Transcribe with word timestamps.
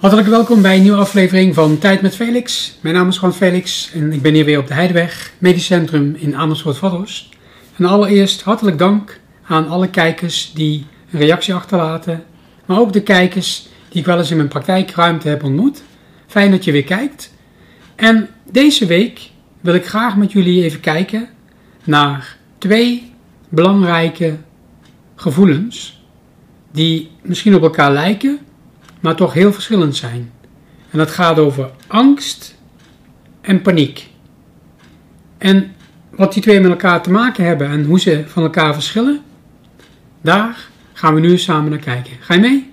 Hartelijk 0.00 0.28
welkom 0.28 0.62
bij 0.62 0.76
een 0.76 0.82
nieuwe 0.82 0.98
aflevering 0.98 1.54
van 1.54 1.78
Tijd 1.78 2.02
met 2.02 2.16
Felix. 2.16 2.76
Mijn 2.80 2.94
naam 2.94 3.08
is 3.08 3.18
Juan 3.18 3.34
Felix 3.34 3.90
en 3.94 4.12
ik 4.12 4.22
ben 4.22 4.34
hier 4.34 4.44
weer 4.44 4.58
op 4.58 4.66
de 4.66 4.74
Heideweg, 4.74 5.32
Medisch 5.38 5.64
Centrum 5.64 6.14
in 6.18 6.36
Amersfoort-Vathorst. 6.36 7.28
En 7.76 7.84
allereerst 7.84 8.42
hartelijk 8.42 8.78
dank 8.78 9.20
aan 9.42 9.68
alle 9.68 9.88
kijkers 9.88 10.52
die 10.54 10.86
een 11.10 11.18
reactie 11.18 11.54
achterlaten, 11.54 12.24
maar 12.66 12.78
ook 12.78 12.92
de 12.92 13.02
kijkers 13.02 13.68
die 13.88 14.00
ik 14.00 14.06
wel 14.06 14.18
eens 14.18 14.30
in 14.30 14.36
mijn 14.36 14.48
praktijkruimte 14.48 15.28
heb 15.28 15.44
ontmoet. 15.44 15.82
Fijn 16.26 16.50
dat 16.50 16.64
je 16.64 16.72
weer 16.72 16.84
kijkt. 16.84 17.32
En 17.94 18.28
deze 18.50 18.86
week 18.86 19.30
wil 19.60 19.74
ik 19.74 19.86
graag 19.86 20.16
met 20.16 20.32
jullie 20.32 20.62
even 20.62 20.80
kijken 20.80 21.28
naar 21.84 22.36
twee 22.58 23.12
belangrijke 23.48 24.36
gevoelens 25.14 26.02
die 26.72 27.10
misschien 27.22 27.54
op 27.54 27.62
elkaar 27.62 27.92
lijken, 27.92 28.38
maar 29.00 29.16
toch 29.16 29.32
heel 29.32 29.52
verschillend 29.52 29.96
zijn. 29.96 30.32
En 30.90 30.98
dat 30.98 31.10
gaat 31.10 31.38
over 31.38 31.70
angst 31.86 32.58
en 33.40 33.62
paniek. 33.62 34.08
En 35.38 35.74
wat 36.10 36.32
die 36.32 36.42
twee 36.42 36.60
met 36.60 36.70
elkaar 36.70 37.02
te 37.02 37.10
maken 37.10 37.44
hebben 37.44 37.68
en 37.68 37.84
hoe 37.84 38.00
ze 38.00 38.24
van 38.26 38.42
elkaar 38.42 38.74
verschillen, 38.74 39.20
daar 40.20 40.68
gaan 40.92 41.14
we 41.14 41.20
nu 41.20 41.38
samen 41.38 41.70
naar 41.70 41.78
kijken. 41.78 42.12
Ga 42.20 42.34
je 42.34 42.40
mee? 42.40 42.70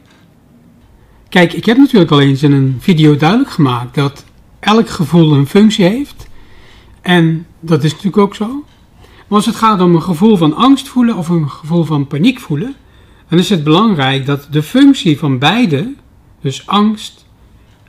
Kijk, 1.29 1.53
ik 1.53 1.65
heb 1.65 1.77
natuurlijk 1.77 2.11
al 2.11 2.21
eens 2.21 2.43
in 2.43 2.51
een 2.51 2.77
video 2.79 3.15
duidelijk 3.15 3.49
gemaakt 3.49 3.95
dat 3.95 4.25
elk 4.59 4.89
gevoel 4.89 5.33
een 5.33 5.47
functie 5.47 5.85
heeft. 5.85 6.27
En 7.01 7.45
dat 7.59 7.83
is 7.83 7.91
natuurlijk 7.91 8.17
ook 8.17 8.35
zo. 8.35 8.65
Maar 9.27 9.37
als 9.37 9.45
het 9.45 9.55
gaat 9.55 9.81
om 9.81 9.95
een 9.95 10.01
gevoel 10.01 10.37
van 10.37 10.55
angst 10.55 10.87
voelen 10.87 11.15
of 11.15 11.29
een 11.29 11.49
gevoel 11.49 11.83
van 11.83 12.07
paniek 12.07 12.39
voelen, 12.39 12.75
dan 13.29 13.39
is 13.39 13.49
het 13.49 13.63
belangrijk 13.63 14.25
dat 14.25 14.47
de 14.51 14.63
functie 14.63 15.17
van 15.17 15.39
beide, 15.39 15.93
dus 16.41 16.67
angst 16.67 17.25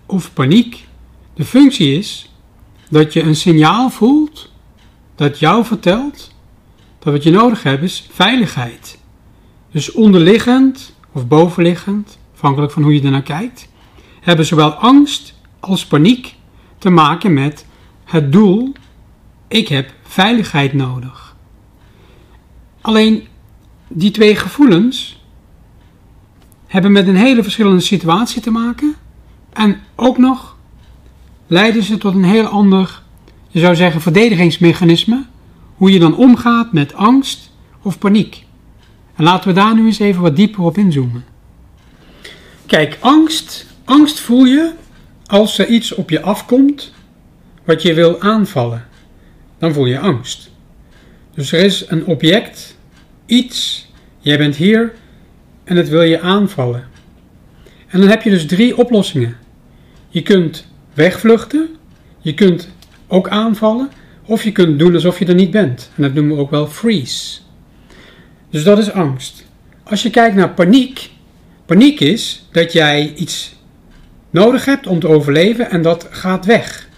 of 0.06 0.32
paniek, 0.32 0.86
de 1.34 1.44
functie 1.44 1.98
is 1.98 2.32
dat 2.90 3.12
je 3.12 3.22
een 3.22 3.36
signaal 3.36 3.90
voelt 3.90 4.52
dat 5.14 5.38
jou 5.38 5.64
vertelt 5.64 6.34
dat 6.98 7.12
wat 7.12 7.22
je 7.22 7.30
nodig 7.30 7.62
hebt 7.62 7.82
is 7.82 8.08
veiligheid. 8.10 8.98
Dus 9.70 9.92
onderliggend 9.92 10.94
of 11.12 11.26
bovenliggend, 11.26 12.18
afhankelijk 12.34 12.72
van 12.72 12.82
hoe 12.82 12.94
je 12.94 13.02
ernaar 13.02 13.22
kijkt, 13.22 13.68
hebben 14.20 14.46
zowel 14.46 14.70
angst 14.70 15.34
als 15.60 15.86
paniek 15.86 16.34
te 16.78 16.90
maken 16.90 17.32
met 17.32 17.66
het 18.04 18.32
doel: 18.32 18.72
ik 19.48 19.68
heb 19.68 19.92
veiligheid 20.02 20.72
nodig. 20.72 21.36
Alleen 22.80 23.26
die 23.88 24.10
twee 24.10 24.36
gevoelens 24.36 25.17
hebben 26.68 26.92
met 26.92 27.08
een 27.08 27.16
hele 27.16 27.42
verschillende 27.42 27.80
situatie 27.80 28.42
te 28.42 28.50
maken 28.50 28.94
en 29.52 29.80
ook 29.96 30.18
nog 30.18 30.56
leiden 31.46 31.82
ze 31.82 31.98
tot 31.98 32.14
een 32.14 32.24
heel 32.24 32.46
ander, 32.46 33.02
je 33.48 33.60
zou 33.60 33.76
zeggen, 33.76 34.00
verdedigingsmechanisme, 34.00 35.24
hoe 35.76 35.92
je 35.92 35.98
dan 35.98 36.16
omgaat 36.16 36.72
met 36.72 36.94
angst 36.94 37.50
of 37.82 37.98
paniek. 37.98 38.44
En 39.16 39.24
laten 39.24 39.48
we 39.48 39.54
daar 39.54 39.74
nu 39.74 39.86
eens 39.86 39.98
even 39.98 40.22
wat 40.22 40.36
dieper 40.36 40.62
op 40.62 40.78
inzoomen. 40.78 41.24
Kijk, 42.66 42.98
angst, 43.00 43.66
angst 43.84 44.20
voel 44.20 44.44
je 44.44 44.72
als 45.26 45.58
er 45.58 45.66
iets 45.66 45.94
op 45.94 46.10
je 46.10 46.22
afkomt 46.22 46.92
wat 47.64 47.82
je 47.82 47.94
wil 47.94 48.20
aanvallen. 48.20 48.86
Dan 49.58 49.72
voel 49.72 49.86
je 49.86 49.98
angst. 49.98 50.50
Dus 51.34 51.52
er 51.52 51.64
is 51.64 51.84
een 51.88 52.06
object, 52.06 52.76
iets, 53.26 53.88
jij 54.18 54.38
bent 54.38 54.56
hier 54.56 54.94
en 55.68 55.76
het 55.76 55.88
wil 55.88 56.02
je 56.02 56.20
aanvallen. 56.20 56.84
En 57.88 58.00
dan 58.00 58.08
heb 58.08 58.22
je 58.22 58.30
dus 58.30 58.46
drie 58.46 58.76
oplossingen. 58.76 59.36
Je 60.08 60.22
kunt 60.22 60.66
wegvluchten, 60.94 61.68
je 62.20 62.34
kunt 62.34 62.68
ook 63.06 63.28
aanvallen, 63.28 63.90
of 64.24 64.44
je 64.44 64.52
kunt 64.52 64.78
doen 64.78 64.94
alsof 64.94 65.18
je 65.18 65.26
er 65.26 65.34
niet 65.34 65.50
bent. 65.50 65.90
En 65.96 66.02
dat 66.02 66.14
noemen 66.14 66.36
we 66.36 66.42
ook 66.42 66.50
wel 66.50 66.66
freeze. 66.66 67.38
Dus 68.50 68.64
dat 68.64 68.78
is 68.78 68.92
angst. 68.92 69.44
Als 69.82 70.02
je 70.02 70.10
kijkt 70.10 70.36
naar 70.36 70.50
paniek, 70.50 71.10
paniek 71.66 72.00
is 72.00 72.48
dat 72.52 72.72
jij 72.72 73.12
iets 73.16 73.54
nodig 74.30 74.64
hebt 74.64 74.86
om 74.86 75.00
te 75.00 75.08
overleven 75.08 75.70
en 75.70 75.82
dat 75.82 76.06
gaat 76.10 76.44
weg. 76.44 76.88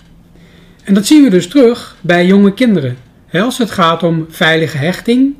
En 0.84 0.94
dat 0.94 1.06
zien 1.06 1.22
we 1.22 1.30
dus 1.30 1.48
terug 1.48 1.96
bij 2.00 2.26
jonge 2.26 2.54
kinderen. 2.54 2.96
Als 3.32 3.58
het 3.58 3.70
gaat 3.70 4.02
om 4.02 4.26
veilige 4.28 4.76
hechting, 4.76 5.34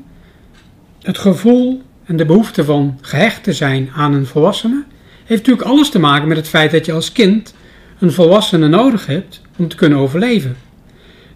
het 1.01 1.17
gevoel 1.17 1.81
en 2.11 2.17
de 2.17 2.25
behoefte 2.25 2.63
van 2.65 2.97
gehecht 3.01 3.43
te 3.43 3.53
zijn 3.53 3.89
aan 3.95 4.13
een 4.13 4.25
volwassene, 4.25 4.83
heeft 5.25 5.45
natuurlijk 5.45 5.67
alles 5.67 5.89
te 5.89 5.99
maken 5.99 6.27
met 6.27 6.37
het 6.37 6.47
feit 6.47 6.71
dat 6.71 6.85
je 6.85 6.91
als 6.91 7.11
kind 7.11 7.53
een 7.99 8.11
volwassene 8.11 8.67
nodig 8.67 9.05
hebt 9.05 9.41
om 9.57 9.67
te 9.67 9.75
kunnen 9.75 9.97
overleven. 9.97 10.57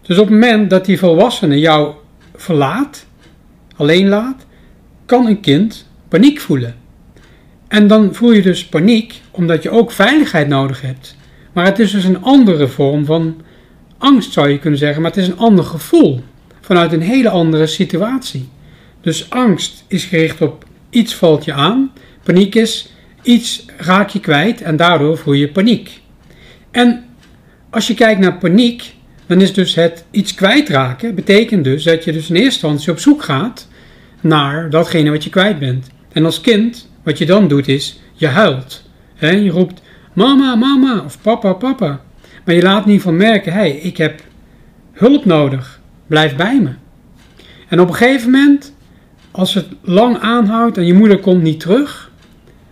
Dus 0.02 0.18
op 0.18 0.26
het 0.26 0.34
moment 0.34 0.70
dat 0.70 0.86
die 0.86 1.00
volwassene 1.00 1.60
jou 1.60 1.94
verlaat, 2.36 3.06
alleen 3.76 4.08
laat, 4.08 4.46
kan 5.06 5.26
een 5.26 5.40
kind 5.40 5.88
paniek 6.08 6.40
voelen. 6.40 6.76
En 7.68 7.88
dan 7.88 8.14
voel 8.14 8.32
je 8.32 8.42
dus 8.42 8.66
paniek 8.66 9.22
omdat 9.32 9.64
je 9.64 9.70
ook 9.70 9.92
veiligheid 9.92 10.48
nodig 10.48 10.82
hebt. 10.82 11.16
Maar 11.54 11.66
het 11.66 11.80
is 11.80 11.92
dus 11.92 12.04
een 12.04 12.24
andere 12.24 12.68
vorm 12.68 13.06
van 13.06 13.42
angst 13.98 14.34
zou 14.34 14.50
je 14.50 14.60
kunnen 14.60 14.80
zeggen, 14.80 15.02
maar 15.02 15.12
het 15.12 15.20
is 15.20 15.28
een 15.28 15.38
ander 15.38 15.64
gevoel 15.64 16.22
vanuit 16.62 16.94
een 16.94 17.02
hele 17.02 17.30
andere 17.30 17.68
situatie. 17.68 18.50
Dus 19.06 19.30
angst 19.30 19.84
is 19.88 20.04
gericht 20.04 20.42
op 20.42 20.66
iets 20.90 21.16
valt 21.16 21.46
je 21.46 21.54
aan, 21.54 21.92
paniek 22.24 22.56
is 22.56 22.94
iets 23.22 23.66
raak 23.78 24.10
je 24.10 24.20
kwijt 24.20 24.62
en 24.62 24.76
daardoor 24.76 25.18
voel 25.18 25.34
je 25.34 25.50
paniek. 25.50 26.02
En 26.72 27.06
als 27.70 27.88
je 27.88 27.94
kijkt 27.94 28.20
naar 28.20 28.38
paniek, 28.38 28.94
dan 29.26 29.42
is 29.42 29.54
dus 29.54 29.76
het 29.76 30.06
iets 30.12 30.34
kwijtraken, 30.34 31.16
betekent 31.16 31.64
dus 31.64 31.84
dat 31.84 32.04
je 32.04 32.12
dus 32.12 32.30
in 32.30 32.36
eerste 32.36 32.50
instantie 32.50 32.92
op 32.92 33.00
zoek 33.00 33.24
gaat 33.24 33.68
naar 34.22 34.70
datgene 34.70 35.12
wat 35.12 35.24
je 35.24 35.30
kwijt 35.30 35.60
bent. 35.60 35.88
En 36.12 36.26
als 36.26 36.42
kind, 36.42 36.90
wat 37.04 37.18
je 37.18 37.26
dan 37.26 37.48
doet 37.48 37.68
is, 37.68 38.00
je 38.14 38.28
huilt. 38.28 38.84
Je 39.20 39.50
roept 39.50 39.82
mama, 40.14 40.56
mama 40.56 41.04
of 41.06 41.22
papa, 41.22 41.54
papa. 41.54 42.02
Maar 42.46 42.56
je 42.56 42.62
laat 42.62 42.86
niet 42.86 43.02
van 43.02 43.18
merken, 43.18 43.54
hé, 43.54 43.60
hey, 43.60 43.72
ik 43.72 43.98
heb 43.98 44.22
hulp 44.92 45.26
nodig. 45.26 45.80
Blijf 46.08 46.36
bij 46.36 46.60
me. 46.62 46.72
En 47.68 47.80
op 47.80 47.88
een 47.88 47.96
gegeven 47.96 48.32
moment, 48.32 48.75
als 49.36 49.54
het 49.54 49.68
lang 49.82 50.18
aanhoudt 50.18 50.78
en 50.78 50.86
je 50.86 50.94
moeder 50.94 51.20
komt 51.20 51.42
niet 51.42 51.60
terug, 51.60 52.12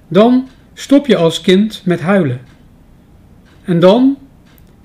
dan 0.07 0.47
stop 0.73 1.07
je 1.07 1.15
als 1.15 1.41
kind 1.41 1.81
met 1.85 2.01
huilen. 2.01 2.41
En 3.63 3.79
dan 3.79 4.17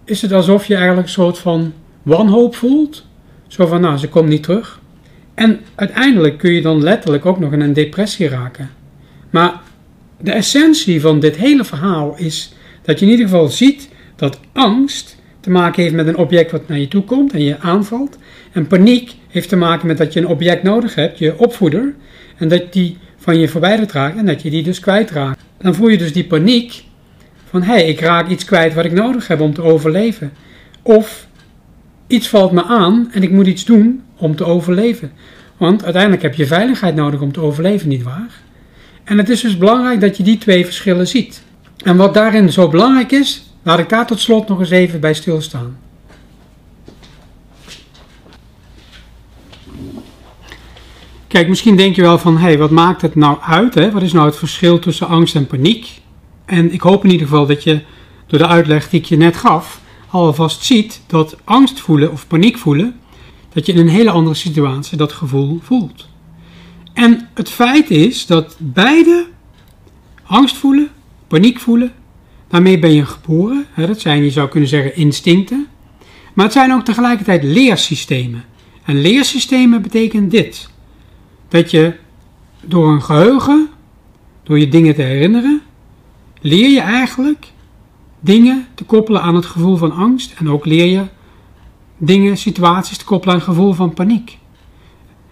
is 0.04 0.22
het 0.22 0.32
alsof 0.32 0.66
je 0.66 0.74
eigenlijk 0.74 1.06
een 1.06 1.12
soort 1.12 1.38
van 1.38 1.72
wanhoop 2.02 2.54
voelt. 2.54 3.06
Zo 3.46 3.66
van, 3.66 3.80
nou, 3.80 3.96
ze 3.96 4.08
komt 4.08 4.28
niet 4.28 4.42
terug. 4.42 4.80
En 5.34 5.60
uiteindelijk 5.74 6.38
kun 6.38 6.52
je 6.52 6.62
dan 6.62 6.82
letterlijk 6.82 7.26
ook 7.26 7.38
nog 7.38 7.52
in 7.52 7.60
een 7.60 7.72
depressie 7.72 8.28
raken. 8.28 8.70
Maar 9.30 9.60
de 10.20 10.32
essentie 10.32 11.00
van 11.00 11.20
dit 11.20 11.36
hele 11.36 11.64
verhaal 11.64 12.16
is 12.16 12.52
dat 12.82 12.98
je 12.98 13.04
in 13.04 13.10
ieder 13.10 13.26
geval 13.26 13.48
ziet 13.48 13.88
dat 14.16 14.40
angst 14.52 15.16
te 15.40 15.50
maken 15.50 15.82
heeft 15.82 15.94
met 15.94 16.06
een 16.06 16.16
object 16.16 16.50
wat 16.50 16.68
naar 16.68 16.78
je 16.78 16.88
toe 16.88 17.04
komt 17.04 17.32
en 17.32 17.42
je 17.42 17.58
aanvalt. 17.58 18.18
En 18.52 18.66
paniek 18.66 19.14
heeft 19.28 19.48
te 19.48 19.56
maken 19.56 19.86
met 19.86 19.98
dat 19.98 20.12
je 20.12 20.20
een 20.20 20.26
object 20.26 20.62
nodig 20.62 20.94
hebt, 20.94 21.18
je 21.18 21.38
opvoeder, 21.38 21.94
en 22.36 22.48
dat 22.48 22.72
die 22.72 22.96
van 23.16 23.38
je 23.38 23.48
verwijderd 23.48 23.92
raakt 23.92 24.16
en 24.16 24.26
dat 24.26 24.42
je 24.42 24.50
die 24.50 24.62
dus 24.62 24.80
kwijtraakt. 24.80 25.40
Dan 25.58 25.74
voel 25.74 25.88
je 25.88 25.98
dus 25.98 26.12
die 26.12 26.24
paniek 26.24 26.84
van 27.48 27.62
hé, 27.62 27.72
hey, 27.72 27.88
ik 27.88 28.00
raak 28.00 28.28
iets 28.28 28.44
kwijt 28.44 28.74
wat 28.74 28.84
ik 28.84 28.92
nodig 28.92 29.28
heb 29.28 29.40
om 29.40 29.54
te 29.54 29.62
overleven. 29.62 30.32
Of 30.82 31.26
iets 32.06 32.28
valt 32.28 32.52
me 32.52 32.64
aan 32.64 33.08
en 33.12 33.22
ik 33.22 33.30
moet 33.30 33.46
iets 33.46 33.64
doen 33.64 34.02
om 34.16 34.36
te 34.36 34.44
overleven. 34.44 35.12
Want 35.56 35.84
uiteindelijk 35.84 36.22
heb 36.22 36.34
je 36.34 36.46
veiligheid 36.46 36.94
nodig 36.94 37.20
om 37.20 37.32
te 37.32 37.40
overleven, 37.40 37.88
nietwaar? 37.88 38.30
En 39.04 39.18
het 39.18 39.28
is 39.28 39.40
dus 39.40 39.58
belangrijk 39.58 40.00
dat 40.00 40.16
je 40.16 40.22
die 40.22 40.38
twee 40.38 40.64
verschillen 40.64 41.08
ziet. 41.08 41.42
En 41.84 41.96
wat 41.96 42.14
daarin 42.14 42.52
zo 42.52 42.68
belangrijk 42.68 43.12
is, 43.12 43.52
laat 43.62 43.78
ik 43.78 43.88
daar 43.88 44.06
tot 44.06 44.20
slot 44.20 44.48
nog 44.48 44.60
eens 44.60 44.70
even 44.70 45.00
bij 45.00 45.14
stilstaan. 45.14 45.76
Kijk, 51.28 51.48
misschien 51.48 51.76
denk 51.76 51.96
je 51.96 52.02
wel 52.02 52.18
van, 52.18 52.36
hé, 52.36 52.42
hey, 52.42 52.58
wat 52.58 52.70
maakt 52.70 53.02
het 53.02 53.14
nou 53.14 53.38
uit? 53.40 53.74
Hè? 53.74 53.90
Wat 53.90 54.02
is 54.02 54.12
nou 54.12 54.26
het 54.26 54.36
verschil 54.36 54.78
tussen 54.78 55.08
angst 55.08 55.34
en 55.34 55.46
paniek? 55.46 56.00
En 56.44 56.72
ik 56.72 56.80
hoop 56.80 57.04
in 57.04 57.10
ieder 57.10 57.26
geval 57.26 57.46
dat 57.46 57.62
je 57.62 57.80
door 58.26 58.38
de 58.38 58.46
uitleg 58.46 58.90
die 58.90 59.00
ik 59.00 59.06
je 59.06 59.16
net 59.16 59.36
gaf, 59.36 59.80
alvast 60.10 60.64
ziet 60.64 61.00
dat 61.06 61.36
angst 61.44 61.80
voelen 61.80 62.12
of 62.12 62.26
paniek 62.26 62.58
voelen, 62.58 63.00
dat 63.52 63.66
je 63.66 63.72
in 63.72 63.78
een 63.78 63.88
hele 63.88 64.10
andere 64.10 64.36
situatie 64.36 64.96
dat 64.96 65.12
gevoel 65.12 65.60
voelt. 65.62 66.08
En 66.92 67.28
het 67.34 67.48
feit 67.48 67.90
is 67.90 68.26
dat 68.26 68.56
beide 68.58 69.26
angst 70.24 70.56
voelen, 70.56 70.88
paniek 71.26 71.60
voelen, 71.60 71.92
daarmee 72.48 72.78
ben 72.78 72.92
je 72.92 73.06
geboren. 73.06 73.66
Hè, 73.70 73.86
dat 73.86 74.00
zijn, 74.00 74.24
je 74.24 74.30
zou 74.30 74.48
kunnen 74.48 74.68
zeggen, 74.68 74.96
instincten. 74.96 75.66
Maar 76.34 76.44
het 76.44 76.54
zijn 76.54 76.72
ook 76.72 76.84
tegelijkertijd 76.84 77.42
leersystemen. 77.42 78.44
En 78.84 79.00
leersystemen 79.00 79.82
betekent 79.82 80.30
dit: 80.30 80.68
dat 81.48 81.70
je 81.70 81.94
door 82.60 82.88
een 82.88 83.02
geheugen, 83.02 83.68
door 84.42 84.58
je 84.58 84.68
dingen 84.68 84.94
te 84.94 85.02
herinneren, 85.02 85.62
leer 86.40 86.70
je 86.70 86.80
eigenlijk 86.80 87.52
dingen 88.20 88.66
te 88.74 88.84
koppelen 88.84 89.22
aan 89.22 89.34
het 89.34 89.46
gevoel 89.46 89.76
van 89.76 89.92
angst 89.92 90.34
en 90.38 90.50
ook 90.50 90.64
leer 90.64 90.86
je 90.86 91.04
dingen, 91.96 92.36
situaties 92.36 92.96
te 92.96 93.04
koppelen 93.04 93.34
aan 93.34 93.40
het 93.40 93.48
gevoel 93.50 93.72
van 93.72 93.94
paniek. 93.94 94.38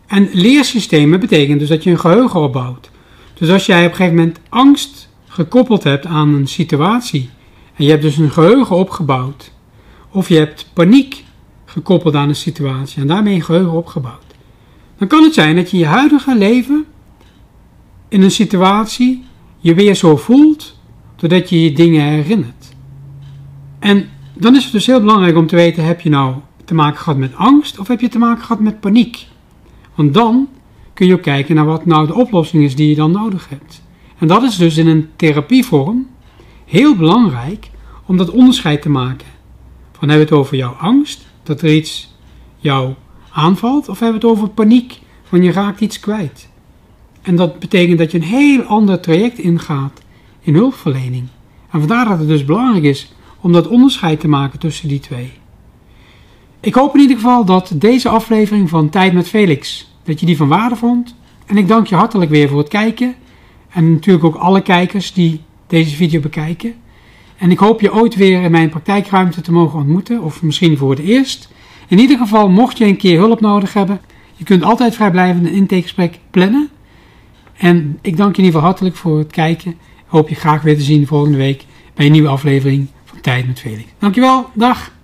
En 0.07 0.29
leersystemen 0.33 1.21
betekent 1.21 1.59
dus 1.59 1.69
dat 1.69 1.83
je 1.83 1.91
een 1.91 1.99
geheugen 1.99 2.41
opbouwt. 2.41 2.91
Dus 3.35 3.51
als 3.51 3.67
jij 3.67 3.85
op 3.85 3.91
een 3.91 3.97
gegeven 3.97 4.17
moment 4.17 4.41
angst 4.49 5.09
gekoppeld 5.27 5.85
hebt 5.85 6.07
aan 6.07 6.35
een 6.35 6.49
situatie 6.49 7.31
en 7.75 7.85
je 7.85 7.91
hebt 7.91 8.03
dus 8.03 8.17
een 8.17 8.31
geheugen 8.31 8.77
opgebouwd, 8.77 9.53
of 10.11 10.29
je 10.29 10.37
hebt 10.37 10.71
paniek 10.73 11.25
gekoppeld 11.65 12.15
aan 12.15 12.29
een 12.29 12.37
situatie 12.37 13.01
en 13.01 13.07
daarmee 13.07 13.35
een 13.35 13.43
geheugen 13.43 13.73
opgebouwd, 13.73 14.26
dan 14.99 15.09
kan 15.09 15.23
het 15.23 15.35
zijn 15.35 15.57
dat 15.57 15.71
je 15.71 15.77
je 15.77 15.87
huidige 15.87 16.37
leven 16.37 16.85
in 18.09 18.23
een 18.23 18.31
situatie 18.31 19.25
je 19.59 19.75
weer 19.75 19.95
zo 19.95 20.17
voelt 20.17 20.79
doordat 21.17 21.49
je 21.49 21.63
je 21.63 21.73
dingen 21.73 22.03
herinnert. 22.03 22.75
En 23.79 24.09
dan 24.35 24.57
is 24.57 24.65
het 24.65 24.73
dus 24.73 24.87
heel 24.87 25.01
belangrijk 25.01 25.37
om 25.37 25.47
te 25.47 25.57
weten: 25.57 25.85
heb 25.85 26.01
je 26.01 26.09
nou 26.09 26.35
te 26.65 26.75
maken 26.75 26.99
gehad 26.99 27.19
met 27.19 27.35
angst 27.35 27.79
of 27.79 27.89
heb 27.89 28.01
je 28.01 28.09
te 28.09 28.19
maken 28.19 28.45
gehad 28.45 28.61
met 28.61 28.81
paniek? 28.81 29.27
Want 29.95 30.15
dan 30.15 30.49
kun 30.95 31.07
je 31.07 31.15
ook 31.15 31.23
kijken 31.23 31.55
naar 31.55 31.65
wat 31.65 31.87
nou 31.87 32.07
de 32.07 32.15
oplossing 32.15 32.65
is 32.65 32.77
die 32.77 32.89
je 32.89 32.95
dan 32.95 33.11
nodig 33.11 33.49
hebt. 33.49 33.83
En 34.19 34.27
dat 34.27 34.43
is 34.43 34.57
dus 34.57 34.77
in 34.77 34.87
een 34.87 35.09
therapievorm 35.17 36.07
heel 36.65 36.97
belangrijk 36.97 37.71
om 38.07 38.17
dat 38.17 38.31
onderscheid 38.31 38.83
te 38.83 38.89
maken. 38.89 39.27
Van 39.93 40.09
hebben 40.09 40.27
we 40.27 40.35
het 40.35 40.45
over 40.45 40.57
jouw 40.57 40.73
angst, 40.73 41.27
dat 41.43 41.63
er 41.63 41.75
iets 41.75 42.15
jou 42.57 42.95
aanvalt, 43.37 43.89
of 43.89 44.01
hebben 44.01 44.21
we 44.21 44.27
het 44.27 44.37
over 44.37 44.49
paniek, 44.49 45.01
van 45.23 45.43
je 45.43 45.53
raakt 45.53 45.81
iets 45.81 46.01
kwijt. 46.01 46.49
En 47.23 47.37
dat 47.37 47.59
betekent 47.59 47.99
dat 47.99 48.11
je 48.11 48.19
een 48.19 48.25
heel 48.25 48.63
ander 48.63 49.01
traject 49.01 49.39
ingaat 49.39 50.03
in 50.41 50.55
hulpverlening. 50.55 51.27
En 51.71 51.79
vandaar 51.79 52.09
dat 52.09 52.19
het 52.19 52.29
dus 52.29 52.45
belangrijk 52.45 52.85
is 52.85 53.13
om 53.41 53.53
dat 53.53 53.69
onderscheid 53.69 54.21
te 54.21 54.29
maken 54.29 54.59
tussen 54.59 54.89
die 54.89 55.01
twee. 55.01 55.33
Ik 56.61 56.75
hoop 56.75 56.95
in 56.95 57.01
ieder 57.01 57.17
geval 57.17 57.45
dat 57.45 57.73
deze 57.75 58.09
aflevering 58.09 58.69
van 58.69 58.89
Tijd 58.89 59.13
met 59.13 59.29
Felix, 59.29 59.91
dat 60.05 60.21
je 60.21 60.27
die 60.27 60.37
van 60.37 60.49
waarde 60.49 60.77
vond. 60.77 61.15
En 61.47 61.57
ik 61.57 61.69
dank 61.69 61.87
je 61.87 61.95
hartelijk 61.95 62.31
weer 62.31 62.49
voor 62.49 62.59
het 62.59 62.69
kijken. 62.69 63.15
En 63.69 63.93
natuurlijk 63.93 64.25
ook 64.25 64.35
alle 64.35 64.63
kijkers 64.63 65.13
die 65.13 65.41
deze 65.67 65.97
video 65.97 66.21
bekijken. 66.21 66.75
En 67.37 67.51
ik 67.51 67.59
hoop 67.59 67.81
je 67.81 67.95
ooit 67.95 68.15
weer 68.15 68.43
in 68.43 68.51
mijn 68.51 68.69
praktijkruimte 68.69 69.41
te 69.41 69.53
mogen 69.53 69.79
ontmoeten, 69.79 70.23
of 70.23 70.43
misschien 70.43 70.77
voor 70.77 70.91
het 70.91 70.99
eerst. 70.99 71.49
In 71.89 71.99
ieder 71.99 72.19
geval, 72.19 72.49
mocht 72.49 72.79
je 72.79 72.85
een 72.85 72.97
keer 72.97 73.19
hulp 73.19 73.41
nodig 73.41 73.73
hebben, 73.73 74.01
je 74.37 74.45
kunt 74.45 74.63
altijd 74.63 74.95
vrijblijvend 74.95 75.47
een 75.47 75.53
intakegesprek 75.53 76.19
plannen. 76.31 76.69
En 77.57 77.99
ik 78.03 78.17
dank 78.17 78.37
je 78.37 78.43
in 78.43 78.45
ieder 78.45 78.61
geval 78.61 78.63
hartelijk 78.63 78.97
voor 78.97 79.19
het 79.19 79.33
kijken. 79.33 79.75
Hoop 80.07 80.29
je 80.29 80.35
graag 80.35 80.63
weer 80.63 80.77
te 80.77 80.83
zien 80.83 81.07
volgende 81.07 81.37
week 81.37 81.65
bij 81.95 82.07
een 82.07 82.13
nieuwe 82.13 82.29
aflevering 82.29 82.87
van 83.05 83.21
Tijd 83.21 83.47
met 83.47 83.61
Felix. 83.61 83.85
Dankjewel, 83.99 84.51
dag! 84.55 84.95